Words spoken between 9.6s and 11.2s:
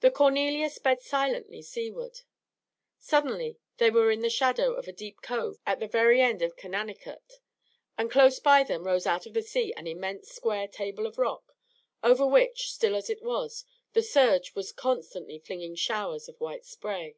an immense square table of